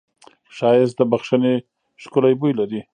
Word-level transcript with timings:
ښایست 0.55 0.95
د 0.97 1.01
بښنې 1.11 1.53
ښکلی 2.03 2.33
بوی 2.39 2.53
لري 2.59 2.81